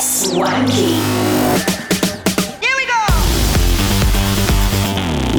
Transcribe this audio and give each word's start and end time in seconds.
Swanky. 0.00 0.96
Here 2.64 2.76
we 2.80 2.84
go. 2.88 3.02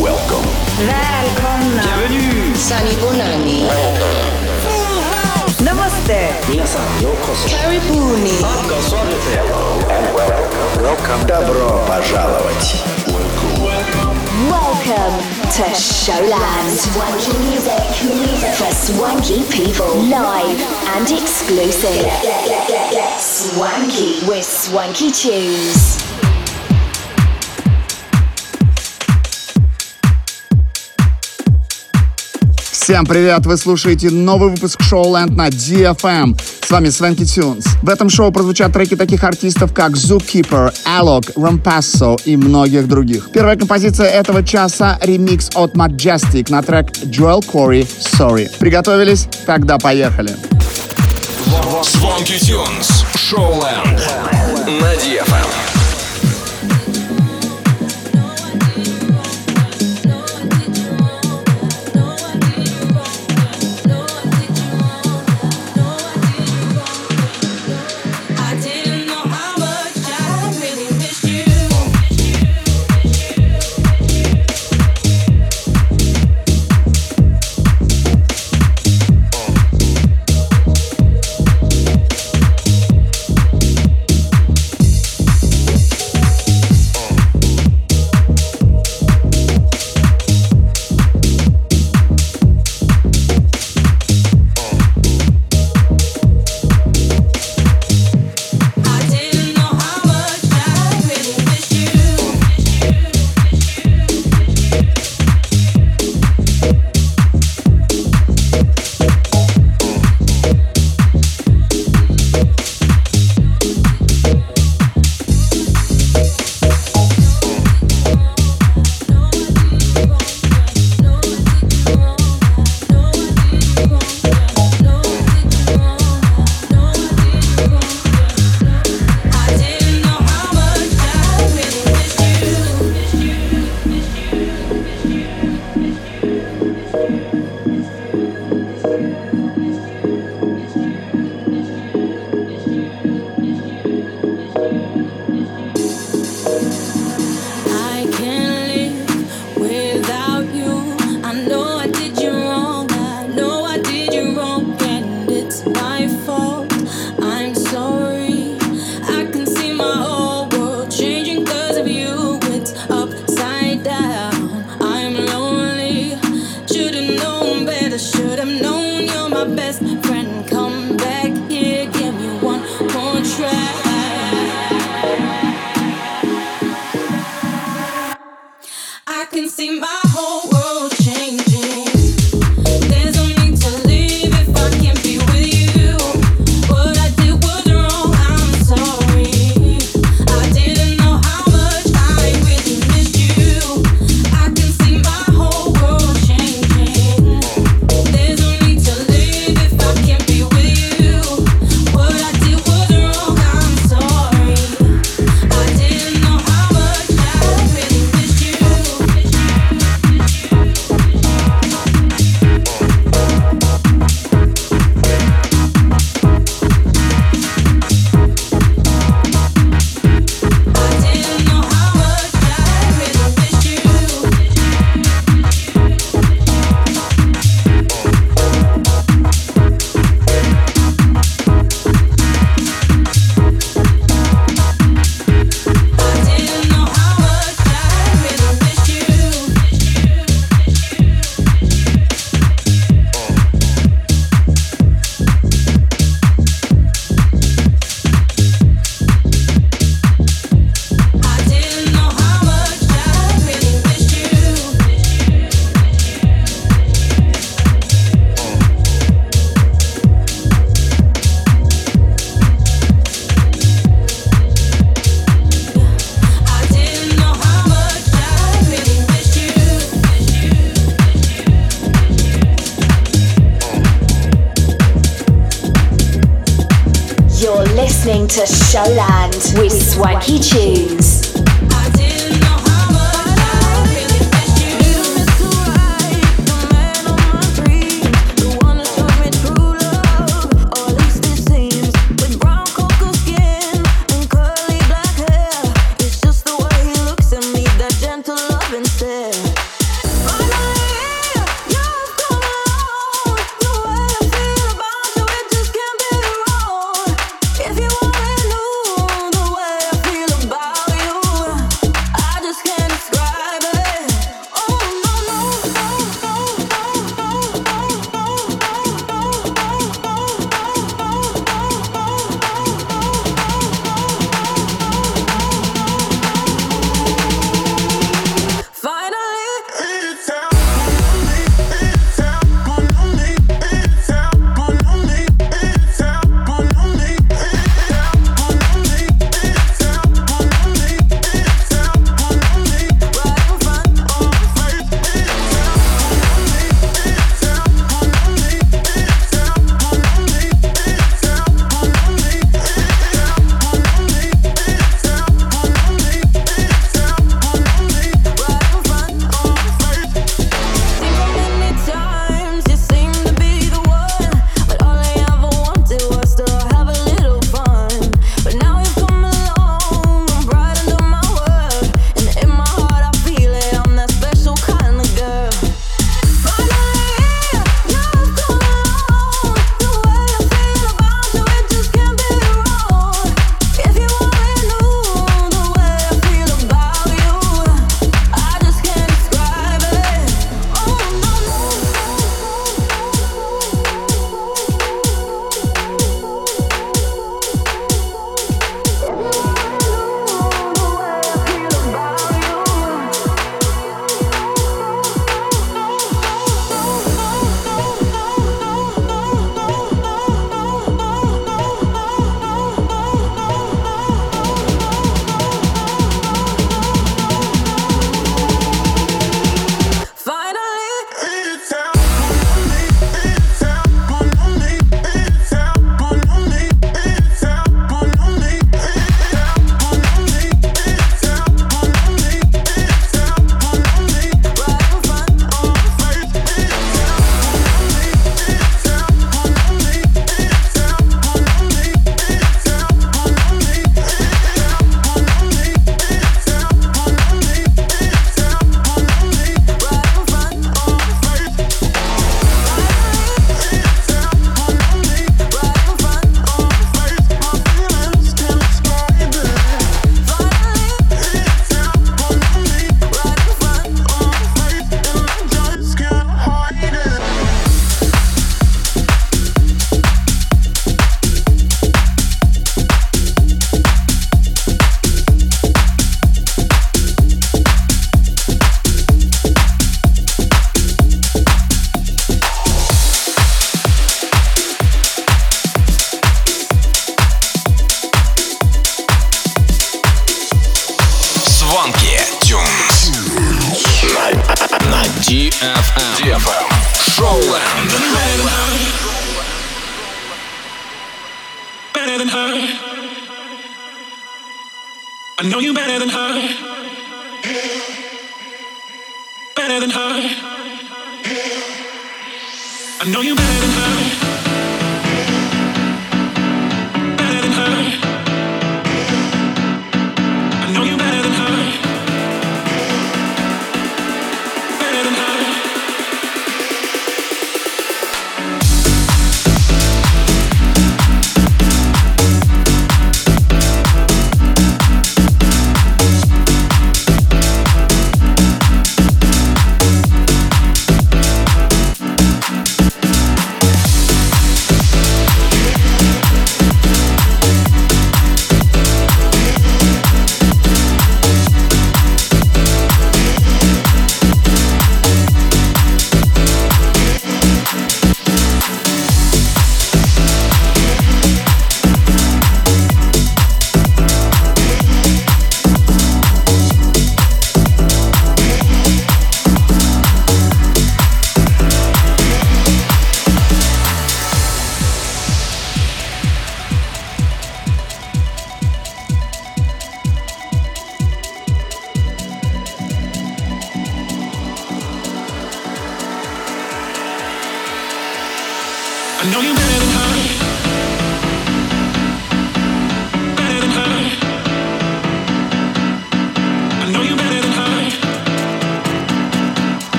Welcome. 0.00 0.46
Välkomna. 0.78 1.82
Bienvenue. 1.82 2.54
Sani 2.54 2.94
Bonani. 3.02 3.66
Namaste. 5.64 6.30
Minasan 6.48 6.86
yokoso. 7.02 7.48
Karibuni. 7.50 8.38
Welcome. 10.80 11.26
Добро 11.26 11.82
пожаловать. 11.88 12.99
Welcome 14.80 15.20
to 15.52 15.62
Showland. 15.74 16.70
Swanky 16.70 17.38
music, 17.50 18.54
for 18.54 18.72
swanky 18.72 19.42
people. 19.50 19.94
Live 20.04 20.58
and 20.96 21.10
exclusive. 21.10 22.02
Get, 22.02 22.46
get, 22.46 22.66
get, 22.66 22.90
get, 22.90 23.20
Swanky 23.20 24.26
with 24.26 24.42
swanky 24.42 25.10
tunes. 25.10 26.19
Всем 32.90 33.06
привет! 33.06 33.46
Вы 33.46 33.56
слушаете 33.56 34.10
новый 34.10 34.50
выпуск 34.50 34.82
шоу 34.82 35.14
Land 35.14 35.30
на 35.36 35.46
DFM. 35.46 36.36
С 36.60 36.70
вами 36.72 36.88
Свенки 36.88 37.24
Тюнс. 37.24 37.64
В 37.82 37.88
этом 37.88 38.10
шоу 38.10 38.32
прозвучат 38.32 38.72
треки 38.72 38.96
таких 38.96 39.22
артистов, 39.22 39.72
как 39.72 39.92
Zookeeper, 39.92 40.74
Alok, 40.84 41.32
Rampasso 41.34 42.20
и 42.24 42.36
многих 42.36 42.88
других. 42.88 43.30
Первая 43.32 43.54
композиция 43.56 44.08
этого 44.08 44.42
часа— 44.42 44.98
ремикс 45.02 45.50
от 45.54 45.76
Majestic 45.76 46.50
на 46.50 46.64
трек 46.64 46.90
Joel 47.04 47.44
Corey 47.46 47.86
«Sorry». 48.18 48.50
Приготовились? 48.58 49.28
Тогда 49.46 49.78
поехали! 49.78 50.34
Звонки 51.84 52.40
Тюнс. 52.40 53.04
Шоуленд. 53.14 54.00
На 54.80 54.96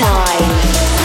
time. 0.00 0.99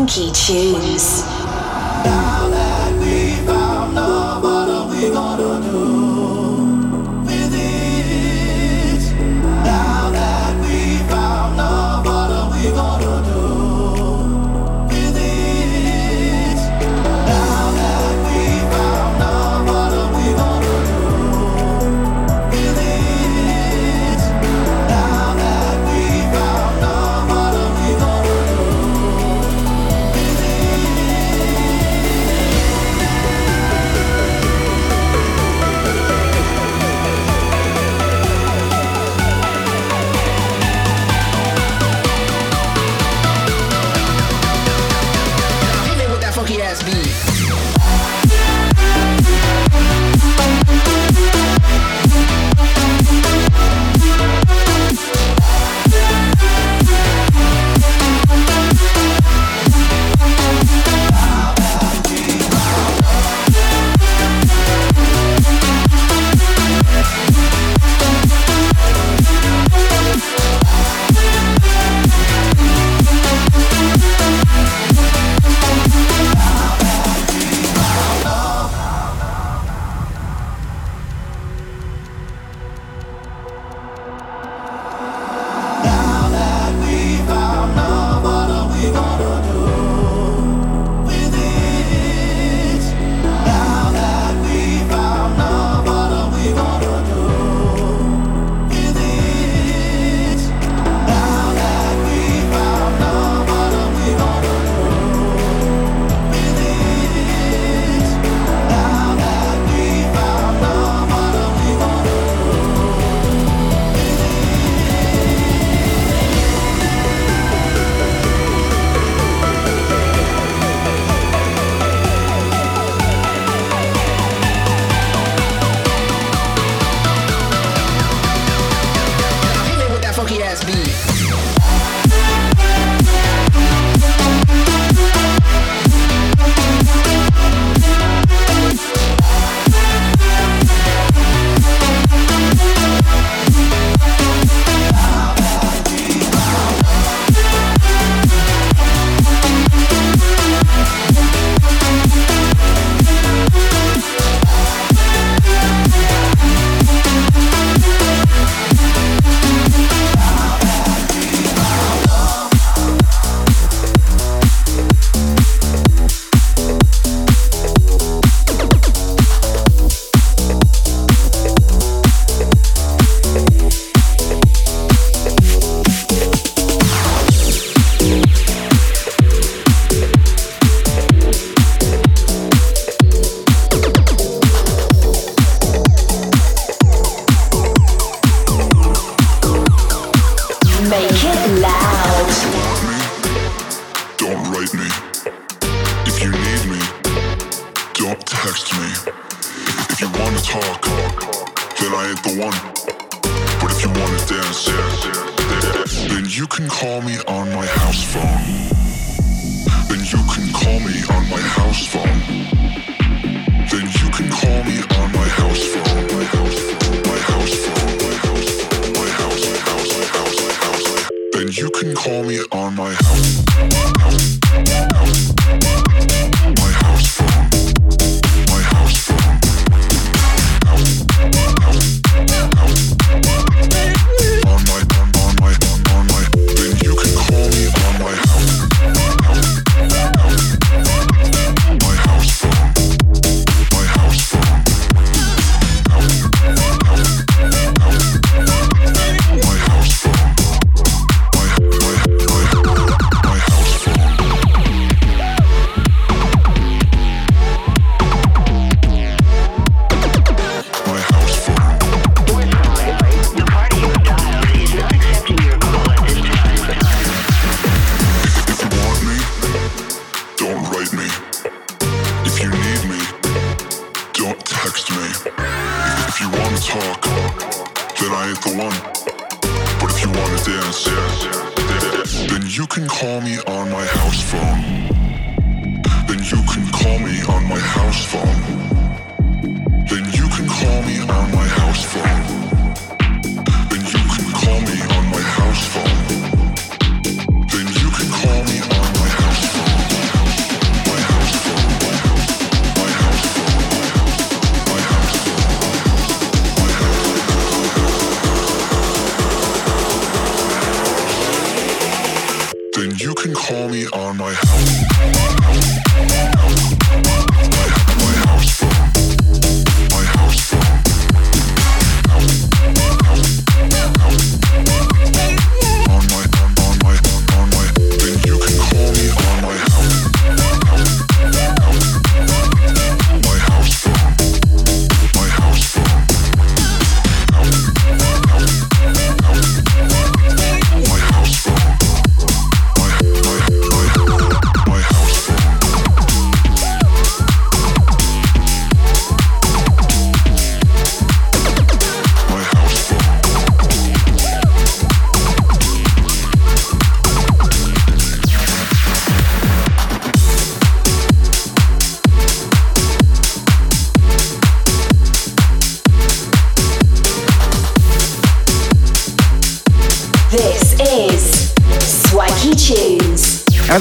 Swanky 0.00 0.30
Tunes. 0.32 1.29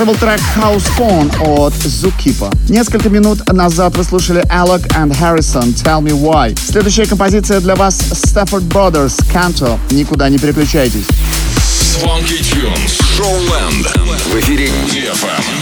был 0.10 0.16
трек 0.16 0.40
House 0.58 0.90
Phone 0.98 1.30
от 1.42 1.74
Zookeeper. 1.74 2.52
Несколько 2.68 3.10
минут 3.10 3.46
назад 3.54 3.96
вы 3.96 4.04
слушали 4.04 4.42
Alec 4.52 4.88
and 4.96 5.12
Harrison 5.20 5.74
Tell 5.76 6.02
Me 6.02 6.12
Why. 6.12 6.58
Следующая 6.60 7.06
композиция 7.06 7.60
для 7.60 7.76
вас 7.76 8.00
Stafford 8.00 8.68
Brothers 8.68 9.14
Canto. 9.32 9.78
Никуда 9.92 10.30
не 10.30 10.40
переключайтесь. 10.40 11.06
Tunes. 12.02 13.00
Showland. 13.18 13.88
В 14.32 14.40
эфире 14.40 14.70
DFM. 14.88 15.59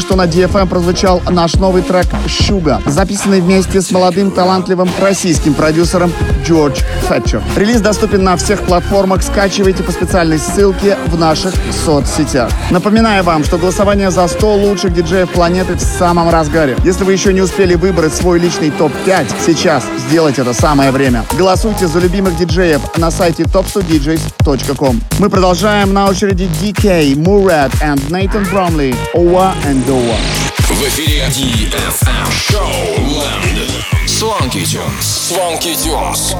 Только 0.00 0.14
что 0.14 0.16
на 0.16 0.26
DFM 0.26 0.66
прозвучал 0.66 1.20
наш 1.28 1.54
новый 1.56 1.82
трек 1.82 2.06
«Щуга», 2.26 2.80
записанный 2.86 3.42
вместе 3.42 3.82
с 3.82 3.90
молодым 3.90 4.30
талантливым 4.30 4.88
российским 4.98 5.52
продюсером 5.52 6.10
Джордж 6.42 6.80
Фетчер. 7.06 7.42
Релиз 7.54 7.82
доступен 7.82 8.24
на 8.24 8.36
всех 8.36 8.62
платформах, 8.62 9.22
скачивайте 9.22 9.82
по 9.82 9.92
специальной 9.92 10.38
ссылке 10.38 10.96
в 11.08 11.18
наших 11.18 11.52
соцсетях. 11.84 12.50
Напоминаю 12.70 13.24
вам, 13.24 13.44
что 13.44 13.58
голосование 13.58 14.10
за 14.10 14.26
100 14.26 14.54
лучших 14.54 14.94
диджеев 14.94 15.28
планеты 15.30 15.74
в 15.74 15.80
самом 15.80 16.30
разгаре. 16.30 16.76
Если 16.82 17.04
вы 17.04 17.12
еще 17.12 17.34
не 17.34 17.42
успели 17.42 17.74
выбрать 17.74 18.14
свой 18.14 18.38
личный 18.38 18.70
топ-5, 18.70 19.26
сейчас 19.44 19.84
сделать 20.08 20.38
это 20.38 20.54
самое 20.54 20.92
время. 20.92 21.24
Голосуйте 21.36 21.86
за 21.88 21.98
любимых 21.98 22.38
диджеев 22.38 22.96
на 22.96 23.10
сайте 23.10 23.42
top100djs.com. 23.42 25.00
Мы 25.18 25.28
продолжаем 25.28 25.92
на 25.92 26.08
очереди 26.08 26.48
DK, 26.62 27.14
Murad 27.16 27.72
and 27.82 28.00
Nathan 28.08 28.50
Bromley, 28.50 28.96
Owa 29.14 29.52
and 29.66 29.89
Doa. 29.89 30.15
В 30.59 30.83
эфире 30.83 31.25
DFM 31.29 32.29
Showland. 32.29 33.83
Swanky 34.05 34.63
Tunes. 34.63 35.01
Swanky 35.01 35.75
Tunes. 35.75 36.35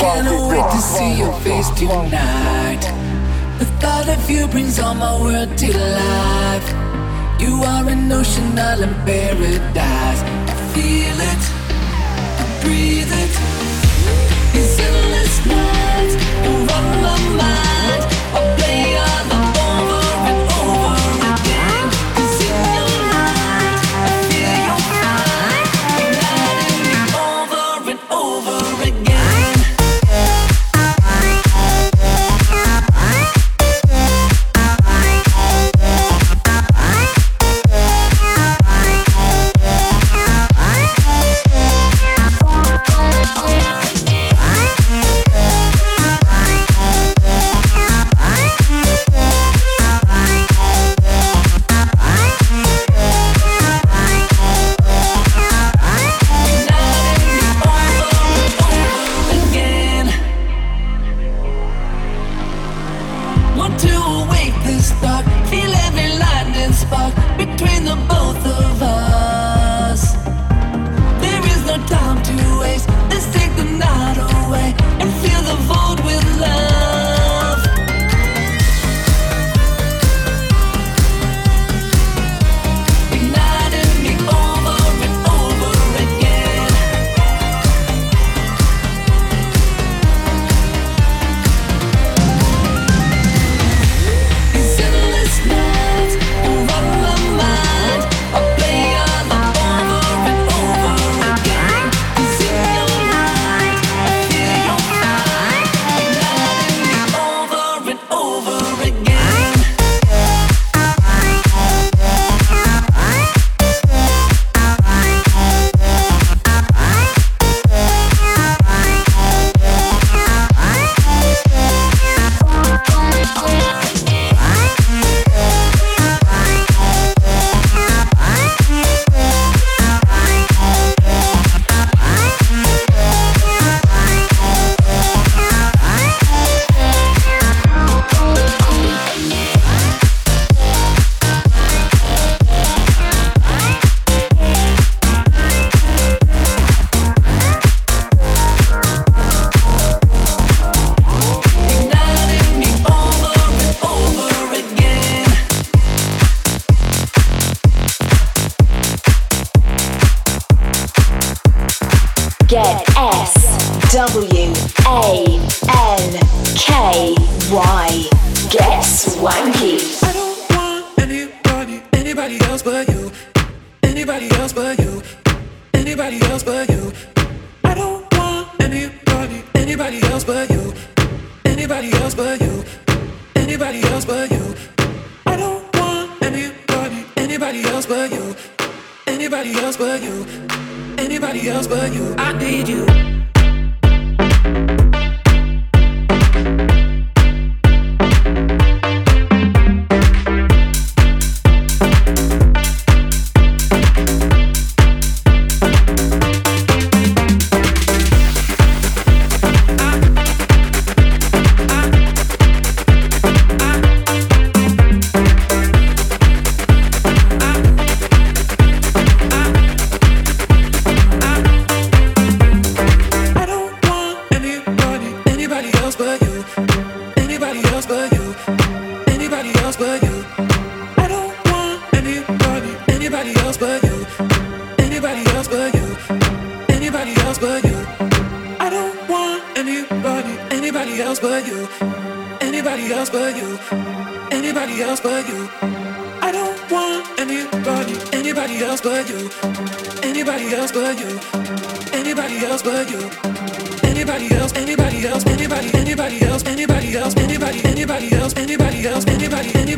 Can't 0.00 0.48
wait 0.48 0.68
to 0.72 0.78
see 0.78 1.14
your 1.18 1.32
face 1.44 1.70
tonight. 1.76 2.82
The 3.60 3.66
thought 3.78 4.08
of 4.08 4.28
you 4.28 4.48
brings 4.48 4.80
all 4.80 4.94
my 4.94 5.16
world 5.20 5.56
to 5.56 5.68
life. 5.68 6.74
You 7.38 7.62
are 7.62 7.88
an 7.88 8.10
ocean 8.10 8.58
island 8.58 8.96
paradise. 9.06 10.22
I 10.48 10.54
feel 10.74 11.20
it, 11.20 11.42
I 12.40 12.60
breathe 12.64 13.12
it. 13.12 13.55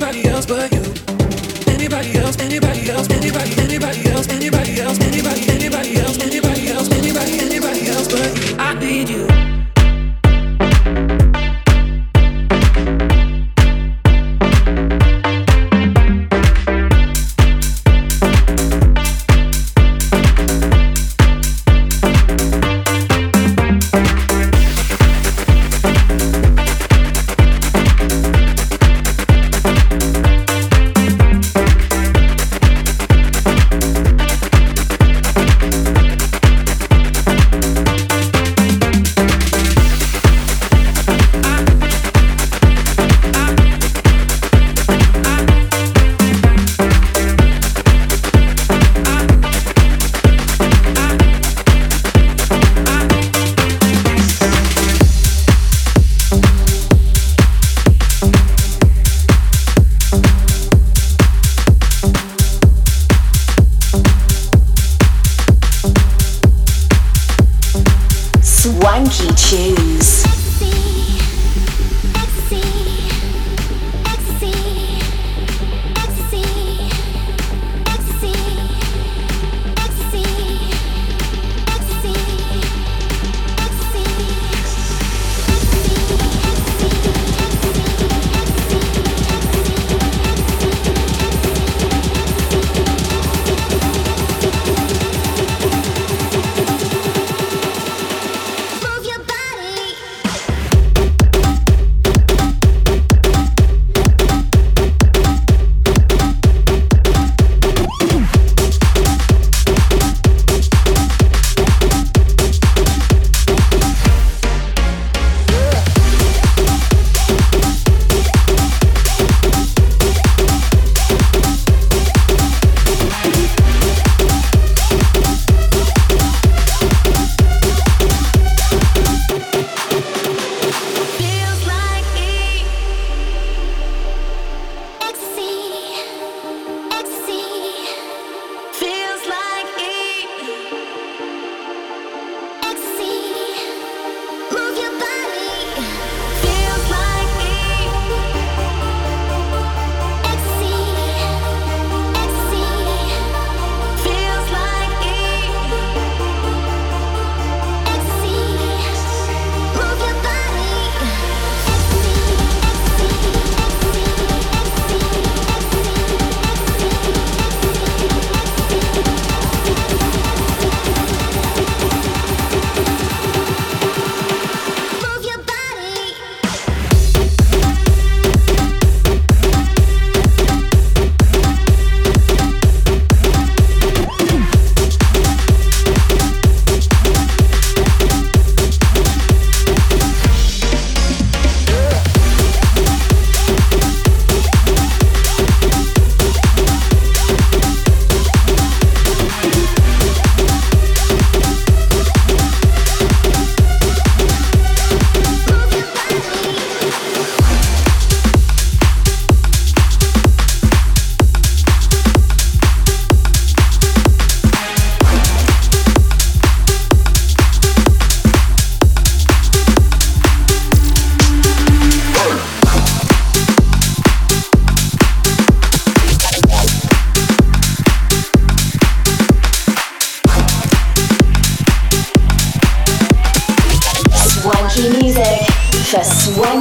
Anybody, 0.10 0.30
else 0.30 0.45
but 0.45 0.72
you. 0.72 0.82
Anybody 1.72 2.18
else, 2.18 2.38
anybody 2.39 2.89
else, 2.89 3.10
anybody, 3.12 3.51
anybody 3.60 3.79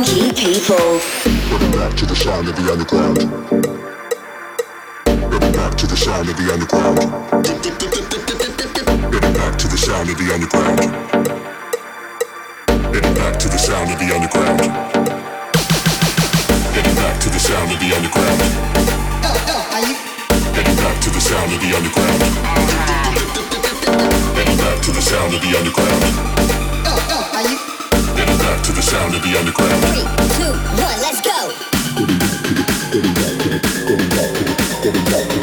swanky 0.05 0.30
people. 0.32 1.01
Back 1.72 1.96
to 1.96 2.07
the 2.07 2.14
sound 2.14 2.49
of 2.49 2.57
the 2.57 2.70
underground. 2.70 3.18
Back 5.55 5.76
to 5.76 5.86
the 5.86 5.96
sound 5.96 6.28
of 6.28 6.36
the 6.36 6.53
underground. 6.53 6.99
Back 9.34 9.59
to 9.59 9.68
the 9.68 9.76
sound 9.76 10.11
of 10.11 10.18
the 10.18 10.32
underground. 10.32 10.78
Back 13.16 13.38
to 13.38 13.49
the 13.49 13.59
sound 13.59 13.90
of 13.90 13.99
the 13.99 14.14
underground. 14.14 14.59
Back 16.96 17.20
to 17.20 17.30
the 17.30 17.38
sound 17.40 17.72
of 17.72 17.80
the 17.80 17.94
underground. 17.96 18.40
Back 20.78 21.01
to 21.03 21.11
the 21.11 21.20
sound 21.20 21.53
of 21.53 21.61
the 21.61 21.74
underground. 21.76 22.20
Back 24.59 24.80
to 24.82 24.90
the 24.92 25.03
sound 25.03 25.34
of 25.34 25.40
the 25.40 25.57
underground 25.59 26.38
back 28.49 28.64
to 28.64 28.72
the 28.72 28.80
sound 28.80 29.12
of 29.14 29.20
the 29.22 29.36
underground. 29.36 29.84
Three, 29.92 30.09
two, 30.40 30.53
one, 30.80 30.96
let's 31.05 31.20
go. 31.20 31.53
Getting 32.92 33.14
back 33.14 33.28
to 33.28 33.34
the. 35.34 35.38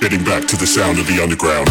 Getting 0.00 0.24
back 0.24 0.46
to 0.46 0.56
the 0.56 0.66
sound 0.66 0.98
of 1.00 1.06
the 1.08 1.20
underground. 1.20 1.68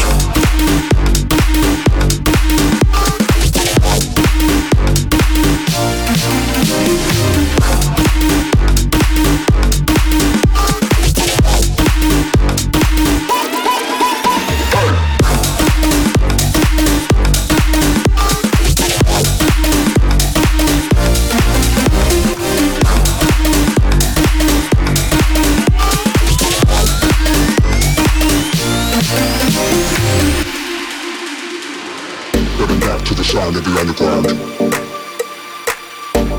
underground. 34.01 34.27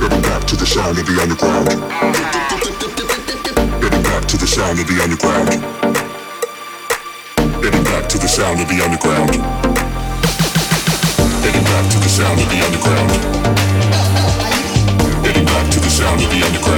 Getting 0.01 0.23
back 0.23 0.45
to 0.47 0.57
the 0.57 0.67
sound 0.67 0.99
of 0.99 1.07
the 1.07 1.21
underground. 1.21 1.69
Getting 3.81 4.03
back 4.03 4.27
to 4.29 4.37
the 4.37 4.47
sound 4.47 4.79
of 4.79 4.87
the 4.87 5.03
underground. 5.03 5.49
Getting 7.63 7.85
back 7.85 8.09
to 8.09 8.19
the 8.19 8.29
sound 8.29 8.61
of 8.61 8.69
the 8.69 8.81
underground. 8.83 9.33
Getting 11.43 11.65
back 11.65 11.91
to 11.91 11.99
the 11.99 12.09
sound 12.09 12.41
of 12.41 12.49
the 12.49 12.61
underground. 12.65 13.11
Getting 15.25 15.45
back 15.45 15.71
to 15.73 15.81
the 15.81 15.91
sound 15.91 16.23
of 16.23 16.31
the 16.31 16.43
underground. 16.47 16.78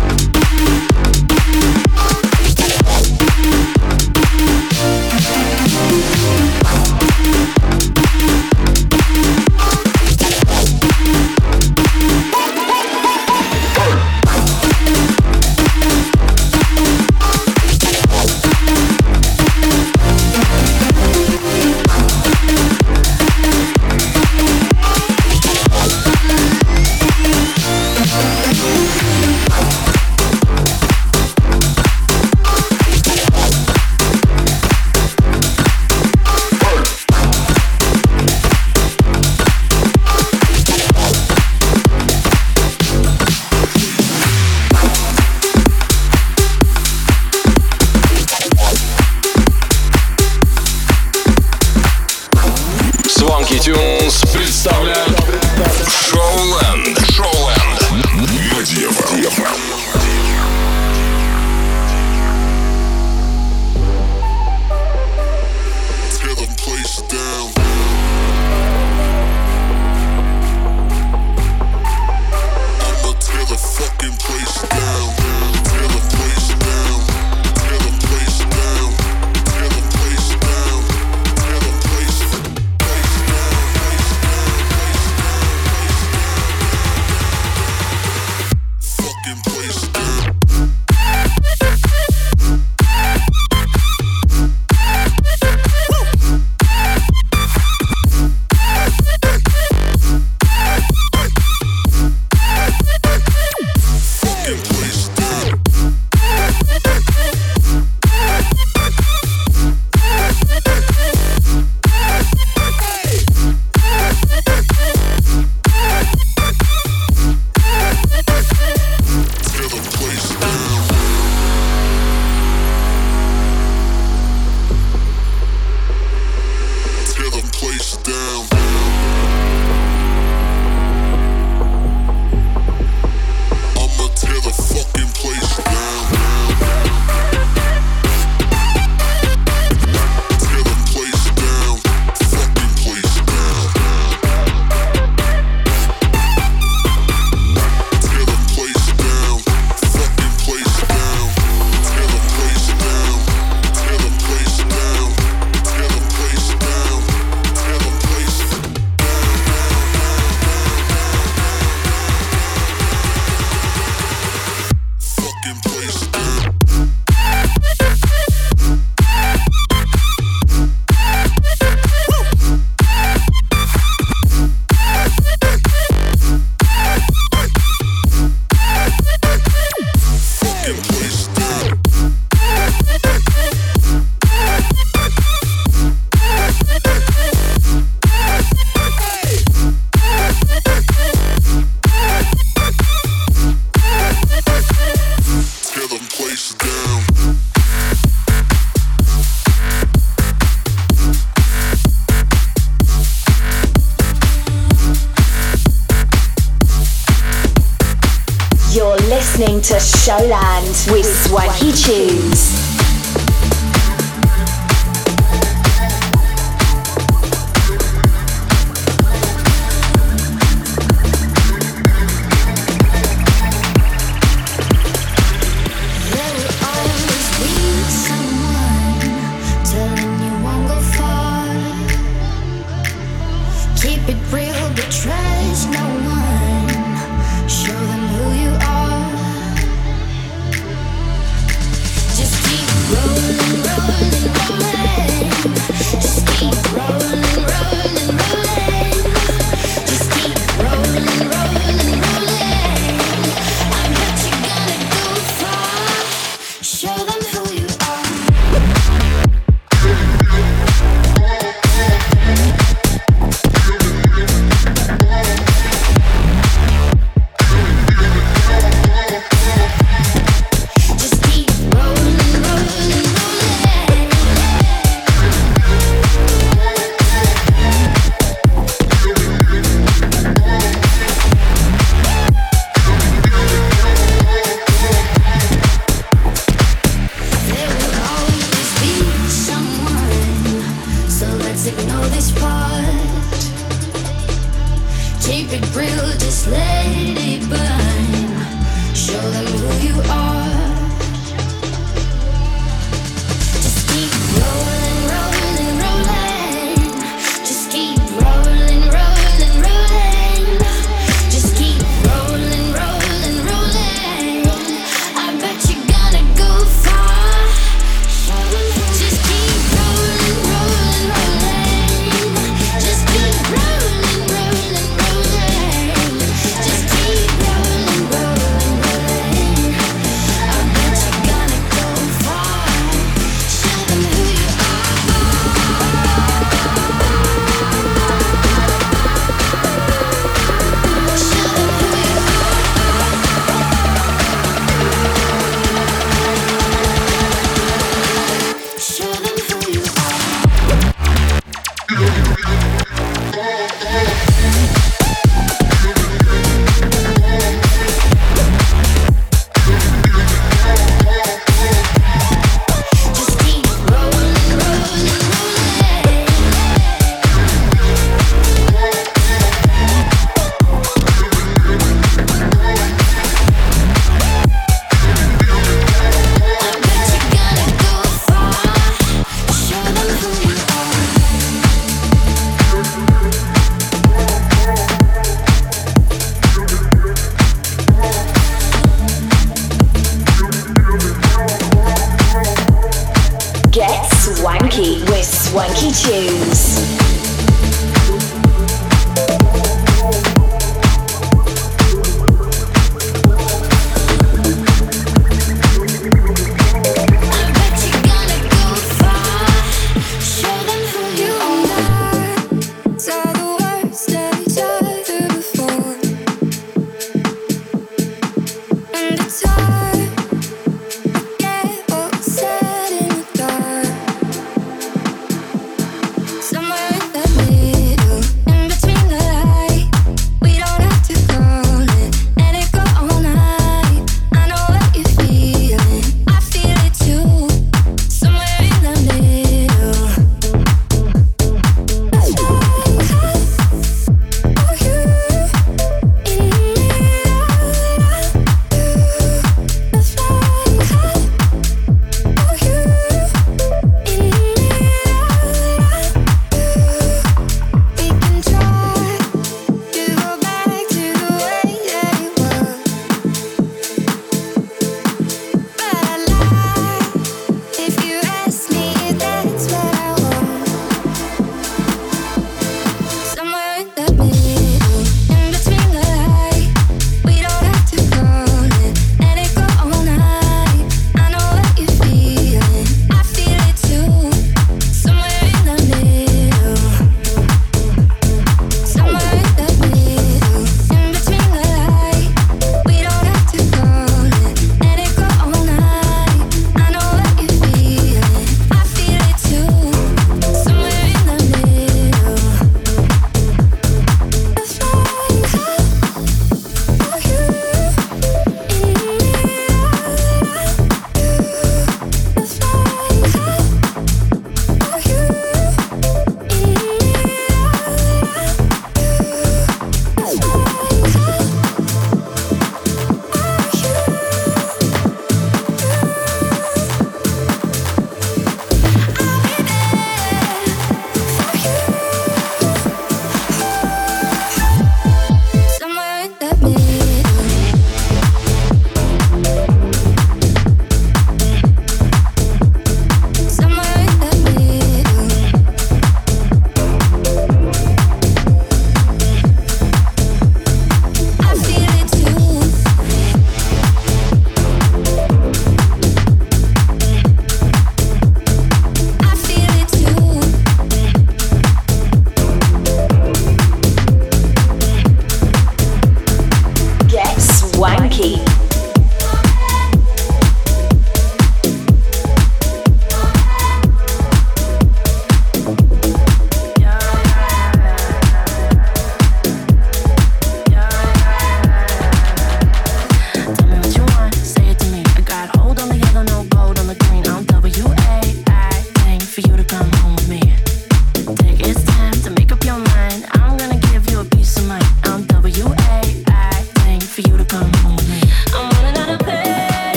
listening 209.31 209.61
to 209.61 209.75
Showland 209.75 210.91
with 210.91 211.05
Swanky 211.05 211.71
Tunes. 211.71 212.60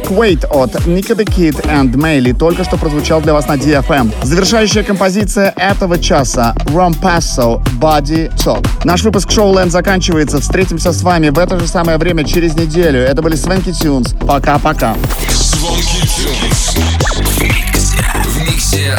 трек 0.00 0.10
Wait 0.10 0.46
от 0.50 0.74
Nick 0.86 1.08
the 1.16 1.24
Kid 1.24 1.64
and 1.66 1.94
Mayli 1.94 2.36
только 2.36 2.64
что 2.64 2.76
прозвучал 2.76 3.22
для 3.22 3.32
вас 3.32 3.46
на 3.48 3.54
DFM. 3.54 4.12
Завершающая 4.22 4.82
композиция 4.82 5.54
этого 5.56 5.98
часа 5.98 6.54
Rom 6.66 6.94
Passo 7.00 7.62
Body 7.80 8.30
Talk. 8.36 8.66
Наш 8.84 9.02
выпуск 9.02 9.30
Showland 9.30 9.70
заканчивается. 9.70 10.40
Встретимся 10.40 10.92
с 10.92 11.02
вами 11.02 11.30
в 11.30 11.38
это 11.38 11.58
же 11.58 11.66
самое 11.66 11.96
время 11.96 12.24
через 12.24 12.54
неделю. 12.54 13.00
Это 13.00 13.22
были 13.22 13.36
Свенки 13.36 13.72
Тюнс. 13.72 14.14
Пока-пока. 14.26 14.96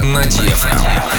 На 0.02 0.24
DFM. 0.24 1.17